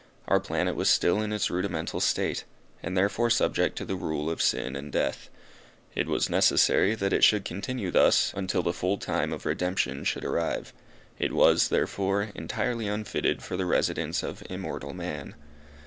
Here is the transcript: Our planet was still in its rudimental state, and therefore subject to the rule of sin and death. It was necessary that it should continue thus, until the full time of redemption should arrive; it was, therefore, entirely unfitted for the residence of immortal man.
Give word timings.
Our 0.27 0.39
planet 0.39 0.75
was 0.75 0.89
still 0.89 1.21
in 1.21 1.31
its 1.31 1.51
rudimental 1.51 1.99
state, 1.99 2.43
and 2.81 2.97
therefore 2.97 3.29
subject 3.29 3.77
to 3.77 3.85
the 3.85 3.93
rule 3.95 4.31
of 4.31 4.41
sin 4.41 4.75
and 4.75 4.91
death. 4.91 5.29
It 5.93 6.07
was 6.07 6.27
necessary 6.27 6.95
that 6.95 7.13
it 7.13 7.23
should 7.23 7.45
continue 7.45 7.91
thus, 7.91 8.33
until 8.35 8.63
the 8.63 8.73
full 8.73 8.97
time 8.97 9.31
of 9.31 9.45
redemption 9.45 10.03
should 10.03 10.25
arrive; 10.25 10.73
it 11.19 11.33
was, 11.33 11.67
therefore, 11.67 12.29
entirely 12.33 12.87
unfitted 12.87 13.43
for 13.43 13.55
the 13.55 13.67
residence 13.67 14.23
of 14.23 14.41
immortal 14.49 14.95
man. 14.95 15.35